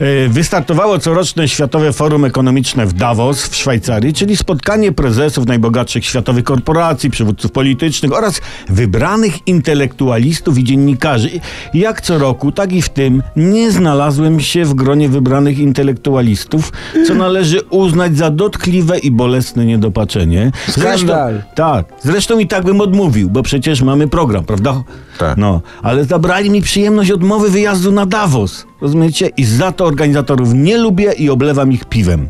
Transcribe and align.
E, 0.00 0.28
Wystartowało 0.28 0.98
coroczne 0.98 1.48
Światowe 1.48 1.92
Forum 1.92 2.24
Ekonomiczne 2.24 2.86
w 2.86 2.92
Davos 2.92 3.48
w 3.48 3.56
Szwajcarii, 3.56 4.14
czyli 4.14 4.36
spotkanie 4.36 4.92
prezesów 4.92 5.46
najbogatszych 5.46 6.04
światowych 6.04 6.44
korporacji, 6.44 7.10
przywódców 7.10 7.52
politycznych 7.52 8.12
oraz 8.12 8.40
wybranych 8.68 9.48
intelektualistów 9.48 10.58
i 10.58 10.64
dziennikarzy. 10.64 11.30
Jak 11.74 12.00
co 12.00 12.18
roku, 12.18 12.52
tak 12.52 12.72
i 12.72 12.82
w 12.82 12.88
tym 12.88 13.22
nie 13.36 13.70
znalazłem 13.70 14.40
się 14.40 14.64
w 14.64 14.74
gronie 14.74 15.08
wybranych 15.08 15.58
intelektualistów, 15.58 16.72
co 17.06 17.14
należy 17.14 17.60
uznać 17.62 18.16
za 18.16 18.30
dotkliwe 18.30 18.98
i 18.98 19.10
bolesne 19.10 19.66
niedopatrzenie. 19.66 20.52
Skandal. 20.68 21.42
tak, 21.54 21.86
zresztą 22.02 22.38
i 22.38 22.46
tak 22.46 22.64
bym 22.64 22.80
odmówił, 22.80 23.30
bo 23.30 23.42
przecież 23.42 23.82
mamy 23.82 24.08
program, 24.08 24.44
prawda? 24.44 24.82
Tak. 25.18 25.38
No, 25.38 25.60
ale 25.82 26.04
zabrali 26.04 26.50
mi 26.50 26.62
przyjemność 26.62 27.10
odmowy 27.10 27.50
wyjazdu 27.50 27.92
na 27.92 28.06
Davos. 28.06 28.66
Rozumiecie? 28.80 29.30
I 29.36 29.44
za 29.44 29.72
to 29.72 29.84
organizatorów 29.84 30.54
nie 30.54 30.78
lubię 30.78 31.12
i 31.12 31.30
oblewam 31.30 31.72
ich 31.72 31.84
piwem. 31.84 32.28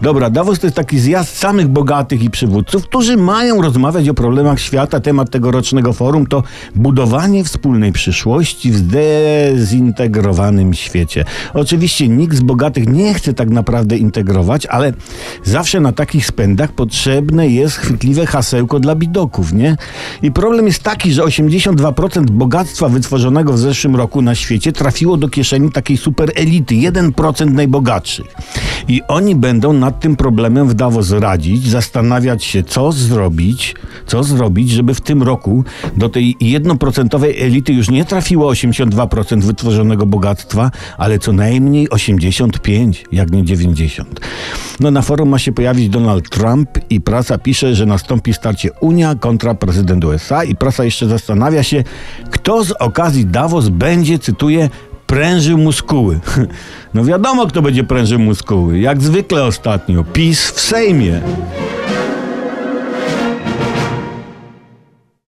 Dobra, 0.00 0.30
Davos 0.30 0.58
to 0.58 0.66
jest 0.66 0.76
taki 0.76 0.98
zjazd 0.98 1.38
samych 1.38 1.68
bogatych 1.68 2.22
i 2.22 2.30
przywódców, 2.30 2.84
którzy 2.84 3.16
mają 3.16 3.62
rozmawiać 3.62 4.08
o 4.08 4.14
problemach 4.14 4.60
świata. 4.60 5.00
Temat 5.00 5.30
tegorocznego 5.30 5.92
forum 5.92 6.26
to 6.26 6.42
budowanie 6.74 7.44
wspólnej 7.44 7.92
przyszłości 7.92 8.70
w 8.72 8.76
zdezintegrowanym 8.76 10.74
świecie. 10.74 11.24
Oczywiście 11.54 12.08
nikt 12.08 12.36
z 12.36 12.40
bogatych 12.40 12.88
nie 12.88 13.14
chce 13.14 13.34
tak 13.34 13.50
naprawdę 13.50 13.96
integrować, 13.96 14.66
ale 14.66 14.92
zawsze 15.44 15.80
na 15.80 15.92
takich 15.92 16.26
spędach 16.26 16.72
potrzebne 16.72 17.48
jest 17.48 17.76
chwytliwe 17.76 18.26
hasełko 18.26 18.80
dla 18.80 18.94
bidoków, 18.94 19.52
nie? 19.52 19.76
I 20.22 20.32
problem 20.32 20.66
jest 20.66 20.82
taki, 20.82 21.12
że 21.12 21.22
82% 21.22 22.30
bogactwa 22.30 22.88
wytworzonego 22.88 23.52
w 23.52 23.58
zeszłym 23.58 23.96
roku 23.96 24.22
na 24.22 24.34
świecie 24.34 24.72
trafiło 24.72 25.16
do 25.16 25.28
kieszeni 25.28 25.72
takiej 25.72 25.96
super 25.96 26.32
elity, 26.34 26.74
1% 26.74 27.50
najbogatszych. 27.50 28.26
I 28.88 29.02
oni 29.08 29.34
będą 29.34 29.72
nad 29.72 30.00
tym 30.00 30.16
problemem 30.16 30.68
w 30.68 30.74
Davos 30.74 31.10
radzić, 31.10 31.68
zastanawiać 31.68 32.44
się, 32.44 32.62
co 32.62 32.92
zrobić, 32.92 33.74
co 34.06 34.24
zrobić, 34.24 34.70
żeby 34.70 34.94
w 34.94 35.00
tym 35.00 35.22
roku 35.22 35.64
do 35.96 36.08
tej 36.08 36.36
jednoprocentowej 36.40 37.42
elity 37.42 37.72
już 37.72 37.90
nie 37.90 38.04
trafiło 38.04 38.52
82% 38.52 39.42
wytworzonego 39.42 40.06
bogactwa, 40.06 40.70
ale 40.98 41.18
co 41.18 41.32
najmniej 41.32 41.90
85, 41.90 43.04
jak 43.12 43.30
nie 43.30 43.44
90. 43.44 44.20
No 44.80 44.90
na 44.90 45.02
forum 45.02 45.28
ma 45.28 45.38
się 45.38 45.52
pojawić 45.52 45.88
Donald 45.88 46.30
Trump 46.30 46.68
i 46.90 47.00
prasa 47.00 47.38
pisze, 47.38 47.74
że 47.74 47.86
nastąpi 47.86 48.34
starcie 48.34 48.72
Unia 48.80 49.14
kontra 49.14 49.54
prezydent 49.54 50.04
USA 50.04 50.44
i 50.44 50.54
prasa 50.54 50.84
jeszcze 50.84 51.06
zastanawia 51.06 51.62
się, 51.62 51.84
kto 52.30 52.64
z 52.64 52.70
okazji 52.70 53.26
Davos 53.26 53.68
będzie, 53.68 54.18
cytuję, 54.18 54.70
prężył 55.06 55.58
muskuły. 55.58 56.20
No 56.94 57.04
wiadomo, 57.04 57.46
kto 57.46 57.62
będzie 57.62 57.84
prężył 57.84 58.18
muskuły. 58.18 58.78
Jak 58.78 59.02
zwykle 59.02 59.44
ostatnio. 59.44 60.04
PiS 60.04 60.50
w 60.50 60.60
Sejmie. 60.60 61.20